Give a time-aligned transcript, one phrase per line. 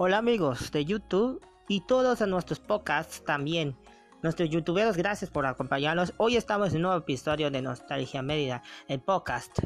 [0.00, 3.76] Hola amigos de YouTube y todos a nuestros podcasts también.
[4.22, 6.14] Nuestros youtuberos, gracias por acompañarnos.
[6.18, 9.58] Hoy estamos en un nuevo episodio de Nostalgia Mérida, el podcast.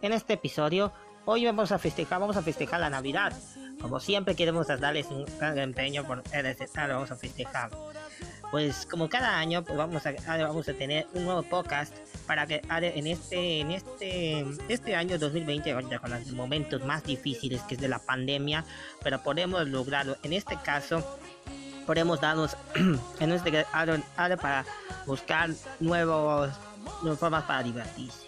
[0.00, 0.94] En este episodio,
[1.26, 3.34] hoy vamos a festejar, vamos a festejar la Navidad.
[3.82, 7.70] Como siempre queremos darles un gran empeño por el necesario, vamos a festejar
[8.50, 11.94] pues como cada año pues vamos a, vamos a tener un nuevo podcast
[12.26, 17.74] para que en este en este este año 2020 con los momentos más difíciles que
[17.74, 18.64] es de la pandemia
[19.02, 20.16] pero podemos lograrlo.
[20.22, 21.18] En este caso
[21.86, 22.56] podemos darnos
[23.20, 23.64] en este
[24.36, 24.64] para
[25.06, 26.50] buscar nuevos
[27.02, 28.26] nuevas formas para divertirse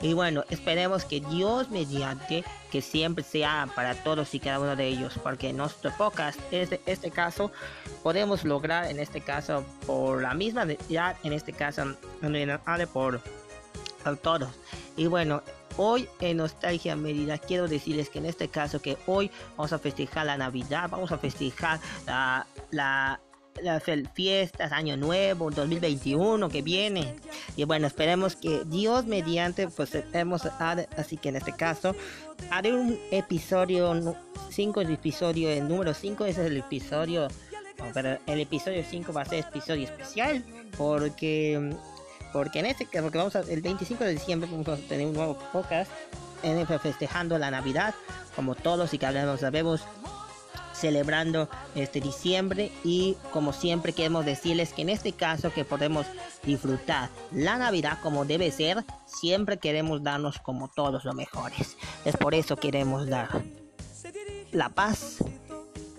[0.00, 4.86] y bueno, esperemos que Dios mediante que siempre sea para todos y cada uno de
[4.86, 7.50] ellos, porque nuestro podcast, este, este caso,
[8.02, 11.96] podemos lograr en este caso por la misma, ya en este caso,
[12.92, 13.20] por
[14.22, 14.50] todos.
[14.96, 15.42] Y bueno,
[15.76, 20.26] hoy en Nostalgia Medida quiero decirles que en este caso que hoy vamos a festejar
[20.26, 23.20] la Navidad, vamos a festejar la, la
[23.62, 23.82] las
[24.14, 27.14] fiestas, Año Nuevo, 2021 que viene.
[27.56, 30.46] Y bueno, esperemos que Dios mediante, pues hemos,
[30.96, 31.94] así que en este caso,
[32.50, 34.16] haré un episodio,
[34.50, 37.28] 5 el episodio, el número 5, ese es el episodio,
[37.94, 40.44] pero el episodio 5 va a ser episodio especial,
[40.76, 41.74] porque,
[42.32, 45.14] porque en este caso, porque vamos a, el 25 de diciembre vamos a tener un
[45.14, 45.90] nuevo podcast,
[46.42, 47.94] en, festejando la Navidad,
[48.36, 49.82] como todos y cada uno sabemos,
[50.78, 56.06] celebrando este diciembre y como siempre queremos decirles que en este caso que podemos
[56.44, 61.76] disfrutar la Navidad como debe ser, siempre queremos darnos como todos los mejores.
[62.04, 63.28] Es por eso queremos dar
[64.52, 65.18] la paz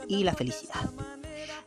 [0.08, 0.90] y la felicidad.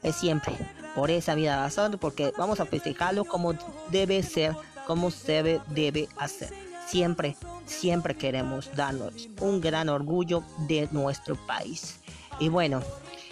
[0.02, 0.54] Es siempre
[0.94, 3.54] por esa vida razón, porque vamos a festejarlo como
[3.90, 4.54] debe ser,
[4.86, 6.52] como se debe hacer.
[6.86, 12.00] Siempre, siempre queremos darnos un gran orgullo de nuestro país.
[12.38, 12.82] Y bueno,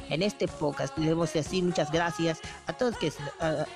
[0.08, 3.12] en este podcast debemos decir muchas gracias a todos que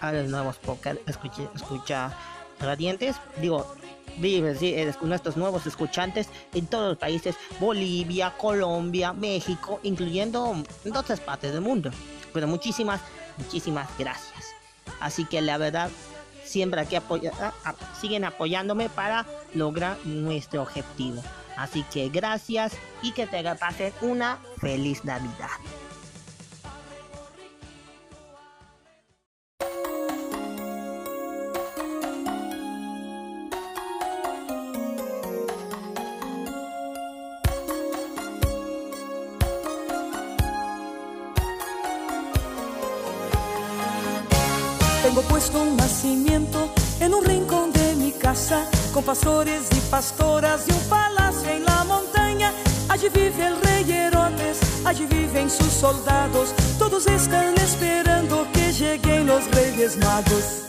[0.01, 2.12] a, los nuevos podcast escucha, escucha
[2.61, 3.17] radiantes.
[3.41, 3.75] Digo,
[4.19, 11.21] viven sí, nuestros nuevos escuchantes en todos los países, Bolivia, Colombia, México, incluyendo en otras
[11.21, 11.91] partes del mundo.
[12.33, 13.01] Pero muchísimas,
[13.39, 14.45] muchísimas gracias.
[15.01, 15.91] Así que la verdad,
[16.45, 17.33] siempre aquí apoya,
[18.01, 21.23] siguen apoyándome para lograr nuestro objetivo.
[21.56, 22.72] Así que gracias
[23.03, 25.48] y que te pasen una feliz Navidad.
[45.03, 50.72] Tengo puesto un nacimiento en un rincón de mi casa, con pastores y pastoras y
[50.72, 51.03] un palacio
[55.44, 60.64] allí viven sus soldados, todos están esperando que lleguen los reyes magos.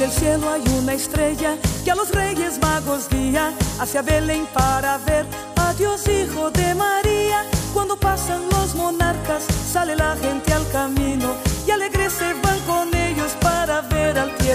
[0.00, 4.96] En el cielo hay una estrella que a los reyes magos guía hacia Belén para
[4.96, 7.44] ver a Dios Hijo de María.
[7.74, 11.34] Cuando pasan los monarcas, sale la gente al camino
[11.66, 14.49] y alegres se van con ellos para ver al tierno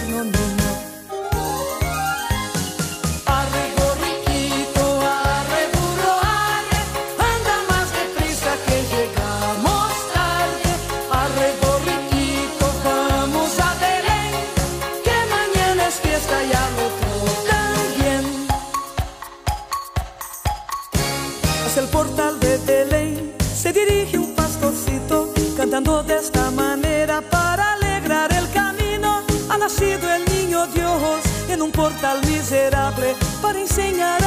[23.66, 29.24] se dirige un pastorcito cantando de esta manera para alegrar el camino.
[29.50, 34.25] Ha nacido el niño Dios en un portal miserable para enseñar